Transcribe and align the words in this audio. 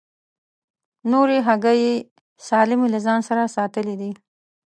نورې 1.11 1.37
هګۍ 1.47 1.79
یې 1.87 1.93
سالمې 2.47 2.87
له 2.93 2.99
ځان 3.05 3.19
سره 3.29 3.51
ساتلې 3.55 3.95
دي. 4.01 4.11